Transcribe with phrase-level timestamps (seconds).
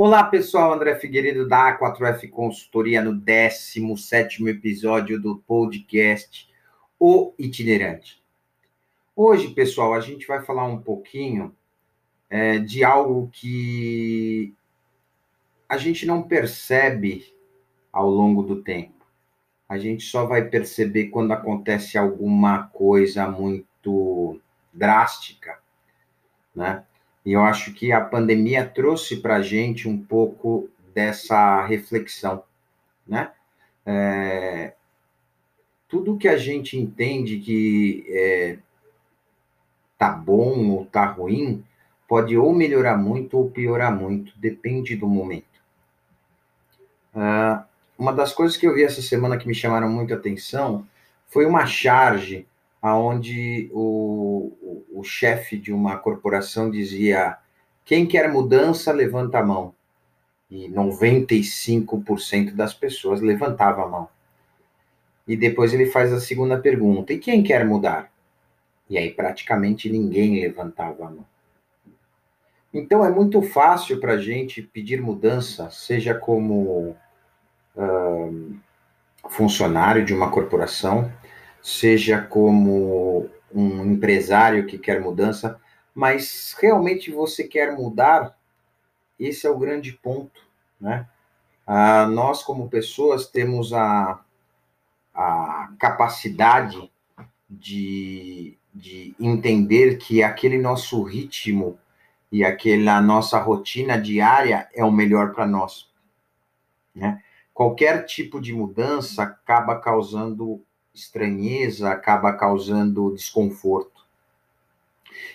[0.00, 0.72] Olá, pessoal.
[0.72, 6.48] André Figueiredo da A4F Consultoria no 17 episódio do podcast
[7.00, 8.22] O Itinerante.
[9.16, 11.52] Hoje, pessoal, a gente vai falar um pouquinho
[12.30, 14.54] é, de algo que
[15.68, 17.34] a gente não percebe
[17.92, 19.04] ao longo do tempo.
[19.68, 24.40] A gente só vai perceber quando acontece alguma coisa muito
[24.72, 25.58] drástica,
[26.54, 26.84] né?
[27.24, 32.42] E eu acho que a pandemia trouxe para a gente um pouco dessa reflexão,
[33.06, 33.32] né?
[33.84, 34.74] É,
[35.88, 38.58] tudo que a gente entende que é,
[39.96, 41.64] tá bom ou tá ruim
[42.06, 45.44] pode ou melhorar muito ou piorar muito, depende do momento.
[47.14, 47.62] Uh,
[47.98, 50.86] uma das coisas que eu vi essa semana que me chamaram muito a atenção
[51.26, 52.46] foi uma charge
[52.88, 57.38] aonde o, o, o chefe de uma corporação dizia:
[57.84, 59.74] quem quer mudança, levanta a mão.
[60.50, 64.08] E 95% das pessoas levantavam a mão.
[65.26, 68.10] E depois ele faz a segunda pergunta: e quem quer mudar?
[68.90, 71.26] E aí praticamente ninguém levantava a mão.
[72.72, 76.94] Então é muito fácil para a gente pedir mudança, seja como
[77.74, 78.56] uh,
[79.28, 81.10] funcionário de uma corporação,
[81.68, 85.60] seja como um empresário que quer mudança,
[85.94, 88.38] mas realmente você quer mudar,
[89.20, 90.40] esse é o grande ponto,
[90.80, 91.06] né?
[91.66, 94.18] Ah, nós, como pessoas, temos a,
[95.14, 96.90] a capacidade
[97.50, 101.78] de, de entender que aquele nosso ritmo
[102.32, 105.90] e aquela nossa rotina diária é o melhor para nós.
[106.94, 107.22] Né?
[107.52, 110.64] Qualquer tipo de mudança acaba causando
[110.98, 114.06] estranheza, acaba causando desconforto.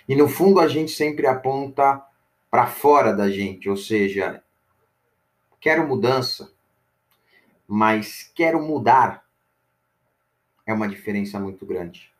[0.08, 2.02] E no fundo a gente sempre aponta
[2.52, 4.44] para fora da gente, ou seja,
[5.60, 6.52] quero mudança,
[7.68, 9.24] mas quero mudar.
[10.66, 12.12] É uma diferença muito grande.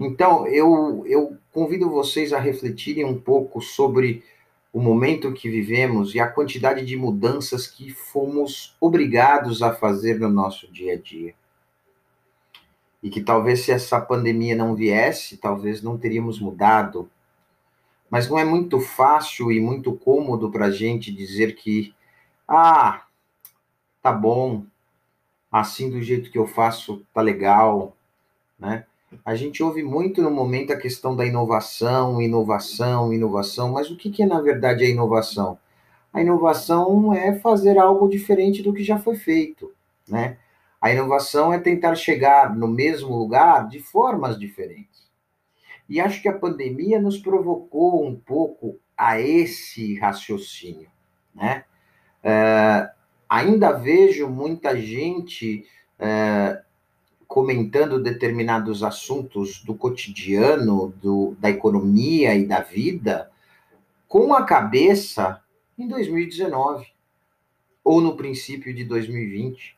[0.00, 4.24] Então, eu, eu convido vocês a refletirem um pouco sobre
[4.72, 10.28] o momento que vivemos e a quantidade de mudanças que fomos obrigados a fazer no
[10.28, 11.34] nosso dia a dia
[13.08, 17.10] e que talvez se essa pandemia não viesse, talvez não teríamos mudado.
[18.10, 21.94] Mas não é muito fácil e muito cômodo para a gente dizer que,
[22.46, 23.06] ah,
[24.02, 24.62] tá bom,
[25.50, 27.96] assim do jeito que eu faço tá legal,
[28.58, 28.84] né?
[29.24, 34.10] A gente ouve muito no momento a questão da inovação, inovação, inovação, mas o que,
[34.10, 35.58] que é na verdade a inovação?
[36.12, 39.72] A inovação é fazer algo diferente do que já foi feito,
[40.06, 40.36] né?
[40.80, 45.08] A inovação é tentar chegar no mesmo lugar de formas diferentes.
[45.88, 50.88] E acho que a pandemia nos provocou um pouco a esse raciocínio,
[51.34, 51.64] né?
[52.22, 52.90] É,
[53.28, 55.64] ainda vejo muita gente
[55.98, 56.62] é,
[57.26, 63.30] comentando determinados assuntos do cotidiano, do, da economia e da vida,
[64.06, 65.42] com a cabeça
[65.78, 66.86] em 2019
[67.82, 69.77] ou no princípio de 2020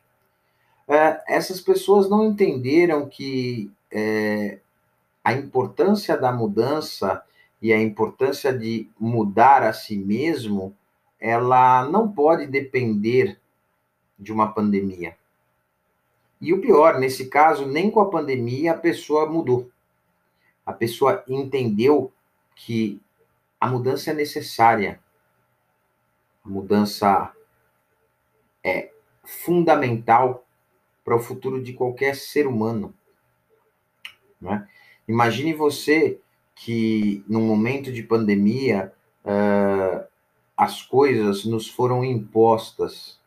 [1.27, 4.59] essas pessoas não entenderam que é,
[5.23, 7.23] a importância da mudança
[7.61, 10.75] e a importância de mudar a si mesmo,
[11.19, 13.39] ela não pode depender
[14.17, 15.15] de uma pandemia.
[16.39, 19.69] E o pior, nesse caso, nem com a pandemia a pessoa mudou.
[20.65, 22.11] A pessoa entendeu
[22.55, 22.99] que
[23.59, 24.99] a mudança é necessária.
[26.43, 27.31] A mudança
[28.63, 28.91] é
[29.23, 30.43] fundamental
[31.11, 32.93] para o futuro de qualquer ser humano.
[34.39, 34.65] Né?
[35.05, 36.21] Imagine você
[36.55, 38.93] que, num momento de pandemia,
[39.25, 40.07] uh,
[40.55, 43.19] as coisas nos foram impostas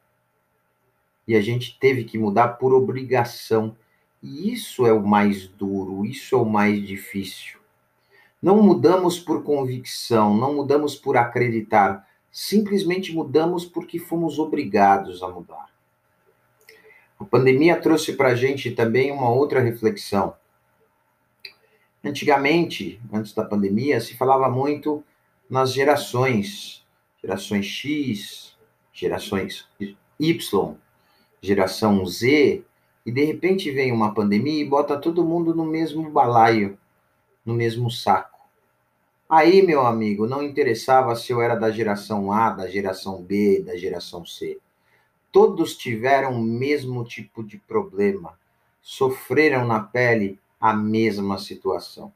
[1.29, 3.77] e a gente teve que mudar por obrigação.
[4.23, 7.59] E isso é o mais duro, isso é o mais difícil.
[8.41, 15.74] Não mudamos por convicção, não mudamos por acreditar, simplesmente mudamos porque fomos obrigados a mudar.
[17.25, 20.37] A pandemia trouxe para a gente também uma outra reflexão.
[22.05, 25.03] Antigamente, antes da pandemia, se falava muito
[25.49, 26.87] nas gerações,
[27.23, 28.59] gerações X,
[28.93, 29.67] gerações
[30.21, 30.77] Y,
[31.41, 32.63] geração Z,
[33.07, 36.79] e de repente vem uma pandemia e bota todo mundo no mesmo balaio,
[37.43, 38.39] no mesmo saco.
[39.27, 43.79] Aí, meu amigo, não interessava se eu era da geração A, da geração B, da
[43.79, 44.61] geração C
[45.35, 48.39] todos tiveram o mesmo tipo de problema,
[48.81, 52.15] sofreram na pele a mesma situação.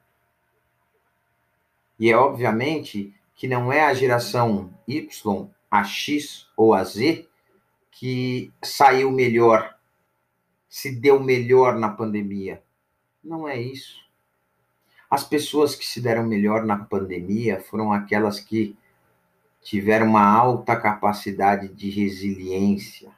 [1.99, 7.27] E é obviamente que não é a geração Y a X ou a Z
[7.91, 9.77] que saiu melhor,
[10.69, 12.63] se deu melhor na pandemia.
[13.21, 13.99] Não é isso.
[15.09, 18.77] As pessoas que se deram melhor na pandemia foram aquelas que
[19.69, 23.11] tiveram uma alta capacidade de resiliência.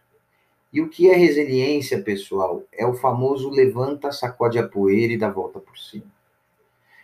[0.74, 2.64] E o que é resiliência, pessoal?
[2.74, 6.12] É o famoso levanta, sacode a poeira e dá volta por cima.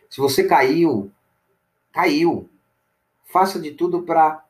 [0.10, 1.10] Se você caiu,
[1.94, 2.50] caiu.
[3.24, 4.44] Faça de tudo para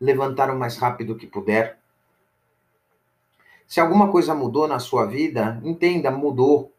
[0.00, 1.80] levantar o mais rápido que puder.
[3.66, 6.72] Se alguma coisa mudou na sua vida, entenda, mudou.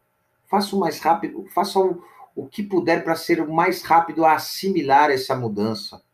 [0.46, 2.02] Faça o mais rápido, faça o,
[2.34, 6.05] o que puder para ser o mais rápido a assimilar essa mudança.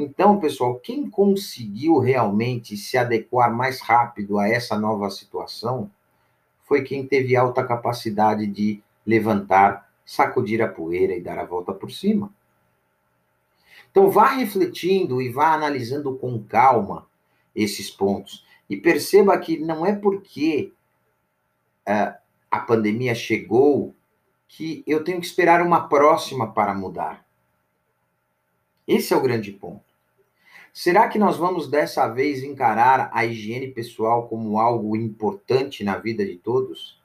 [0.00, 5.90] Então, pessoal, quem conseguiu realmente se adequar mais rápido a essa nova situação
[6.62, 11.90] foi quem teve alta capacidade de levantar, sacudir a poeira e dar a volta por
[11.90, 12.32] cima.
[13.90, 17.08] Então, vá refletindo e vá analisando com calma
[17.52, 18.46] esses pontos.
[18.70, 20.72] E perceba que não é porque
[21.88, 22.14] uh,
[22.48, 23.96] a pandemia chegou
[24.46, 27.26] que eu tenho que esperar uma próxima para mudar.
[28.86, 29.87] Esse é o grande ponto.
[30.80, 36.24] Será que nós vamos dessa vez encarar a higiene pessoal como algo importante na vida
[36.24, 36.96] de todos?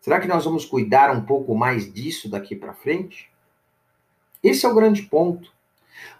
[0.00, 3.30] Será que nós vamos cuidar um pouco mais disso daqui para frente?
[4.42, 5.52] Esse é o grande ponto.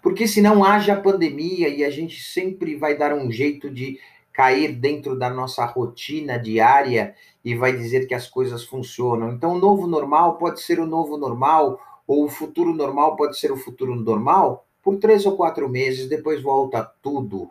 [0.03, 3.99] Porque se não haja pandemia e a gente sempre vai dar um jeito de
[4.31, 9.31] cair dentro da nossa rotina diária e vai dizer que as coisas funcionam.
[9.31, 13.51] Então, o novo normal pode ser o novo normal, ou o futuro normal pode ser
[13.51, 17.49] o futuro normal, por três ou quatro meses, depois volta tudo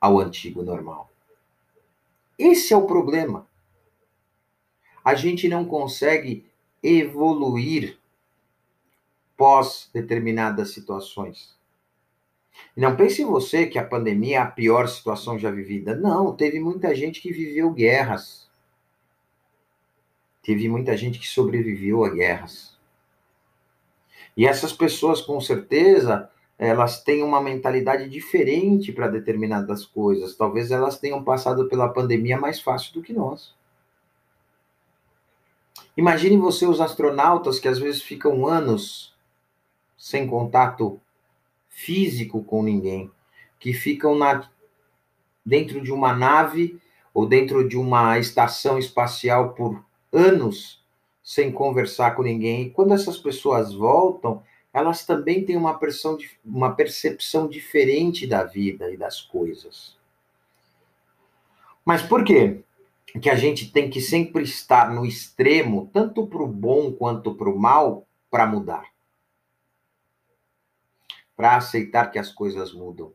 [0.00, 1.10] ao antigo normal.
[2.38, 3.46] Esse é o problema.
[5.04, 6.46] A gente não consegue
[6.82, 7.98] evoluir
[9.36, 11.56] pós determinadas situações.
[12.76, 15.94] Não pense você que a pandemia é a pior situação já vivida.
[15.94, 18.48] Não, teve muita gente que viveu guerras.
[20.42, 22.77] Teve muita gente que sobreviveu a guerras.
[24.38, 30.36] E essas pessoas, com certeza, elas têm uma mentalidade diferente para determinadas coisas.
[30.36, 33.52] Talvez elas tenham passado pela pandemia mais fácil do que nós.
[35.96, 39.12] Imagine você os astronautas que às vezes ficam anos
[39.96, 41.00] sem contato
[41.68, 43.10] físico com ninguém,
[43.58, 44.48] que ficam na,
[45.44, 46.80] dentro de uma nave
[47.12, 50.80] ou dentro de uma estação espacial por anos
[51.28, 52.62] sem conversar com ninguém.
[52.62, 54.42] E quando essas pessoas voltam,
[54.72, 55.78] elas também têm uma,
[56.42, 59.94] uma percepção diferente da vida e das coisas.
[61.84, 62.62] Mas por quê?
[63.20, 67.50] Que a gente tem que sempre estar no extremo, tanto para o bom quanto para
[67.50, 68.86] o mal, para mudar.
[71.36, 73.12] Para aceitar que as coisas mudam.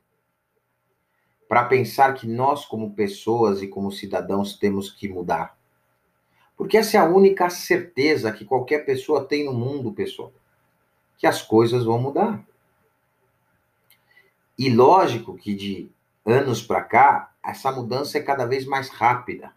[1.50, 5.58] Para pensar que nós, como pessoas e como cidadãos, temos que mudar
[6.58, 10.32] porque essa é a única certeza que qualquer pessoa tem no mundo, pessoal.
[11.18, 12.44] Que as coisas vão mudar.
[14.58, 15.90] E lógico que de
[16.26, 19.52] anos para cá, essa mudança é cada vez mais rápida.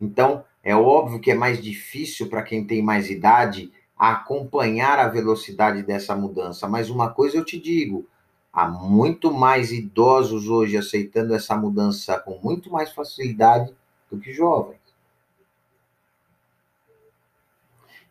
[0.00, 5.82] Então, é óbvio que é mais difícil para quem tem mais idade acompanhar a velocidade
[5.82, 6.66] dessa mudança.
[6.66, 8.06] Mas uma coisa eu te digo:
[8.52, 13.74] há muito mais idosos hoje aceitando essa mudança com muito mais facilidade
[14.10, 14.80] do que jovens.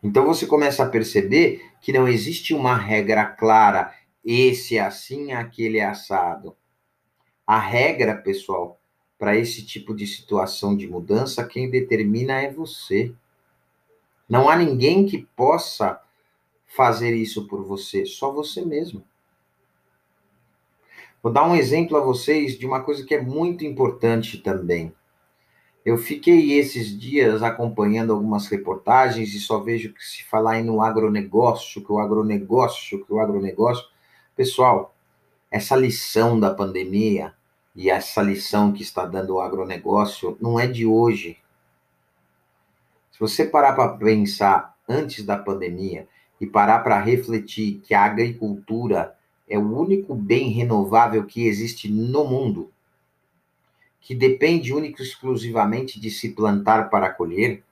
[0.02, 5.78] Então você começa a perceber que não existe uma regra clara, esse é assim, aquele
[5.78, 6.56] é assado.
[7.46, 8.80] A regra, pessoal,
[9.18, 13.12] para esse tipo de situação de mudança, quem determina é você.
[14.28, 16.00] Não há ninguém que possa
[16.66, 19.04] fazer isso por você, só você mesmo.
[21.22, 24.94] Vou dar um exemplo a vocês de uma coisa que é muito importante também.
[25.84, 31.82] Eu fiquei esses dias acompanhando algumas reportagens e só vejo que se falar no agronegócio,
[31.82, 33.86] que o agronegócio, que o agronegócio.
[34.36, 34.94] Pessoal,
[35.50, 37.34] essa lição da pandemia
[37.74, 41.38] e essa lição que está dando o agronegócio não é de hoje.
[43.10, 46.06] Se você parar para pensar antes da pandemia
[46.38, 49.16] e parar para refletir que a agricultura
[49.48, 52.70] é o único bem renovável que existe no mundo,
[54.00, 57.62] que depende única e exclusivamente de se plantar para colher,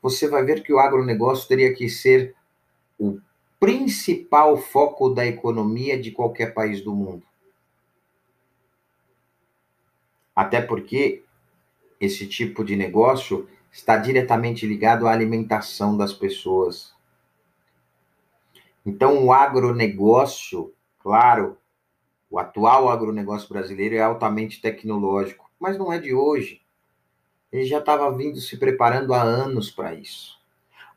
[0.00, 2.34] você vai ver que o agronegócio teria que ser
[2.98, 3.18] o
[3.58, 7.22] principal foco da economia de qualquer país do mundo.
[10.34, 11.22] Até porque
[11.98, 16.94] esse tipo de negócio está diretamente ligado à alimentação das pessoas.
[18.84, 21.58] Então, o agronegócio, claro,
[22.30, 26.62] O atual agronegócio brasileiro é altamente tecnológico, mas não é de hoje.
[27.52, 30.40] Ele já estava vindo se preparando há anos para isso.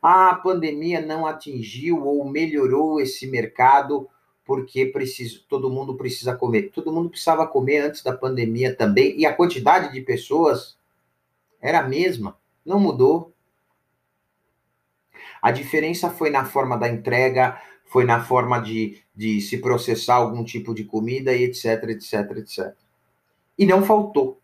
[0.00, 4.08] A pandemia não atingiu ou melhorou esse mercado
[4.44, 6.70] porque preciso, todo mundo precisa comer.
[6.70, 10.76] Todo mundo precisava comer antes da pandemia também, e a quantidade de pessoas
[11.60, 13.32] era a mesma, não mudou.
[15.40, 20.44] A diferença foi na forma da entrega, foi na forma de, de se processar algum
[20.44, 22.74] tipo de comida e etc, etc, etc.
[23.58, 24.40] E não faltou.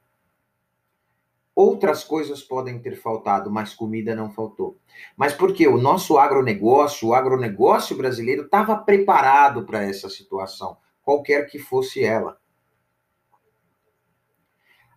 [1.63, 4.79] Outras coisas podem ter faltado, mas comida não faltou.
[5.15, 11.59] Mas porque o nosso agronegócio, o agronegócio brasileiro, estava preparado para essa situação, qualquer que
[11.59, 12.41] fosse ela.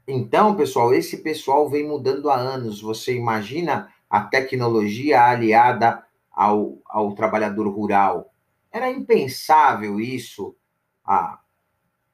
[0.07, 2.81] Então, pessoal, esse pessoal vem mudando há anos.
[2.81, 6.01] Você imagina a tecnologia aliada
[6.31, 8.33] ao, ao trabalhador rural.
[8.71, 10.55] Era impensável isso
[11.03, 11.41] há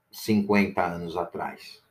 [0.10, 1.88] 50 anos atrás.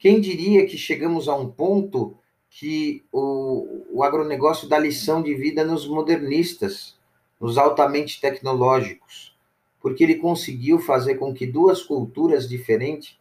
[0.00, 2.16] Quem diria que chegamos a um ponto
[2.48, 6.98] que o, o agronegócio dá lição de vida nos modernistas,
[7.38, 9.36] nos altamente tecnológicos,
[9.78, 13.20] porque ele conseguiu fazer com que duas culturas diferente,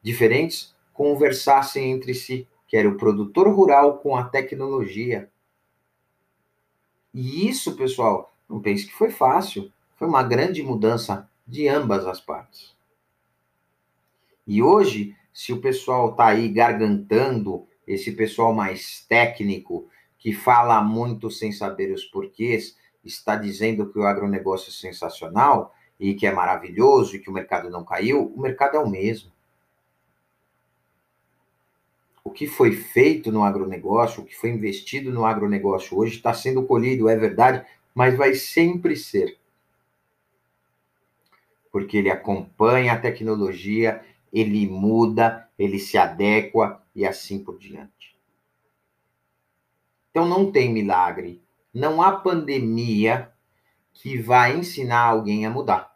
[0.00, 5.28] diferentes conversassem entre si, que era o produtor rural com a tecnologia.
[7.12, 12.20] E isso, pessoal, não pense que foi fácil, foi uma grande mudança de ambas as
[12.20, 12.76] partes.
[14.46, 21.30] E hoje se o pessoal está aí gargantando, esse pessoal mais técnico, que fala muito
[21.30, 27.16] sem saber os porquês, está dizendo que o agronegócio é sensacional e que é maravilhoso
[27.16, 29.32] e que o mercado não caiu, o mercado é o mesmo.
[32.24, 36.64] O que foi feito no agronegócio, o que foi investido no agronegócio hoje está sendo
[36.64, 39.38] colhido, é verdade, mas vai sempre ser.
[41.72, 48.16] Porque ele acompanha a tecnologia ele muda, ele se adequa e assim por diante.
[50.10, 53.30] Então não tem milagre, não há pandemia
[53.92, 55.92] que vai ensinar alguém a mudar.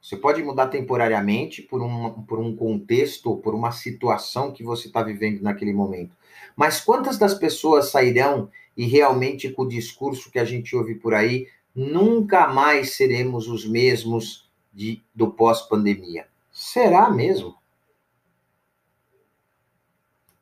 [0.00, 5.00] Você pode mudar temporariamente por um, por um contexto, por uma situação que você está
[5.02, 6.16] vivendo naquele momento.
[6.56, 11.14] Mas quantas das pessoas sairão e realmente com o discurso que a gente ouve por
[11.14, 16.26] aí, nunca mais seremos os mesmos de, do pós-pandemia?
[16.52, 17.56] Será mesmo?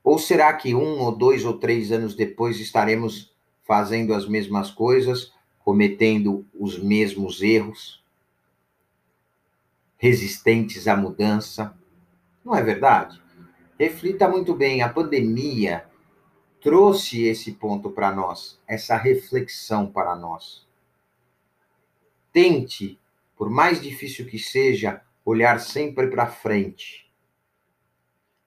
[0.03, 5.33] Ou será que um ou dois ou três anos depois estaremos fazendo as mesmas coisas,
[5.61, 8.05] cometendo os mesmos erros,
[9.97, 11.79] resistentes à mudança?
[12.45, 13.23] Não é verdade?
[13.79, 15.87] Reflita muito bem, a pandemia
[16.61, 20.67] trouxe esse ponto para nós, essa reflexão para nós.
[22.33, 22.99] Tente,
[23.37, 27.11] por mais difícil que seja, olhar sempre para frente,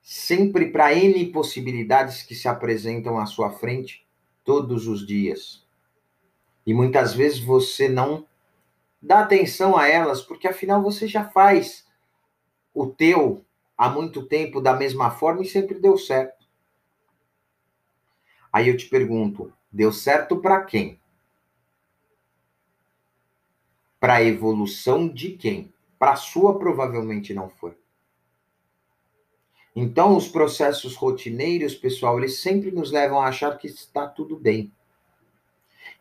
[0.02, 4.06] sempre para N possibilidades que se apresentam à sua frente
[4.44, 5.66] todos os dias.
[6.66, 8.28] E muitas vezes você não
[9.02, 11.86] dá atenção a elas, porque afinal você já faz
[12.74, 13.46] o teu
[13.78, 16.48] há muito tempo da mesma forma e sempre deu certo.
[18.52, 21.00] Aí eu te pergunto, deu certo para quem?
[24.00, 25.73] Para a evolução de quem?
[26.04, 27.78] Para a sua, provavelmente não foi.
[29.74, 34.70] Então, os processos rotineiros, pessoal, eles sempre nos levam a achar que está tudo bem.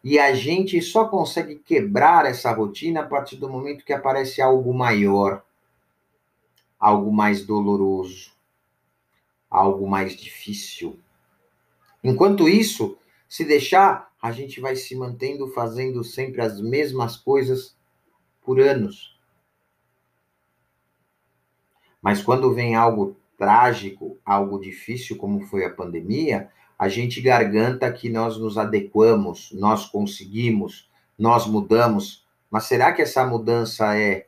[0.02, 4.74] E a gente só consegue quebrar essa rotina a partir do momento que aparece algo
[4.74, 5.44] maior,
[6.80, 8.32] algo mais doloroso,
[9.48, 10.98] algo mais difícil.
[12.02, 17.76] Enquanto isso, se deixar, a gente vai se mantendo fazendo sempre as mesmas coisas
[18.44, 19.11] por anos.
[22.02, 28.08] Mas quando vem algo trágico, algo difícil, como foi a pandemia, a gente garganta que
[28.08, 32.26] nós nos adequamos, nós conseguimos, nós mudamos.
[32.50, 34.26] Mas será que essa mudança é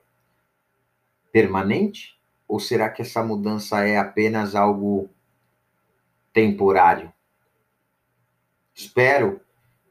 [1.33, 2.17] permanente?
[2.47, 5.11] Ou será que essa mudança é apenas algo
[6.33, 7.13] temporário?
[8.73, 9.41] Espero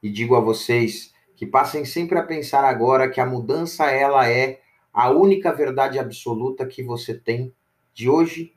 [0.01, 4.61] e digo a vocês que passem sempre a pensar agora que a mudança ela é
[4.93, 7.53] a única verdade absoluta que você tem
[7.93, 8.53] de hoje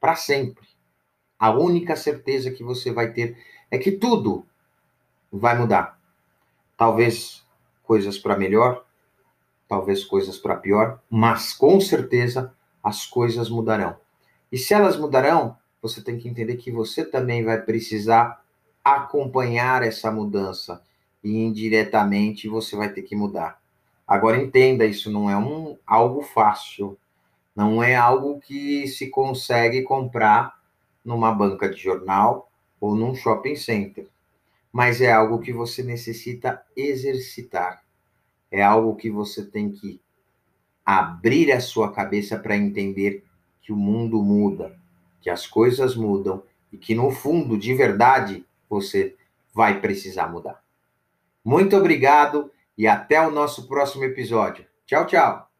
[0.00, 0.66] para sempre.
[1.38, 3.36] A única certeza que você vai ter
[3.70, 4.46] é que tudo
[5.30, 6.00] vai mudar.
[6.76, 7.44] Talvez
[7.82, 8.84] coisas para melhor,
[9.68, 13.96] talvez coisas para pior, mas com certeza as coisas mudarão.
[14.50, 18.42] E se elas mudarão, você tem que entender que você também vai precisar
[18.82, 20.82] acompanhar essa mudança
[21.22, 23.58] e indiretamente você vai ter que mudar.
[24.06, 26.98] Agora entenda, isso não é um, algo fácil,
[27.54, 30.58] não é algo que se consegue comprar
[31.04, 34.08] numa banca de jornal ou num shopping center,
[34.72, 37.82] mas é algo que você necessita exercitar.
[38.50, 40.00] É algo que você tem que
[40.84, 43.24] abrir a sua cabeça para entender
[43.62, 44.76] que o mundo muda,
[45.20, 46.42] que as coisas mudam
[46.72, 49.16] e que no fundo, de verdade, você
[49.54, 50.62] vai precisar mudar.
[51.44, 54.66] Muito obrigado e até o nosso próximo episódio.
[54.86, 55.53] Tchau, tchau.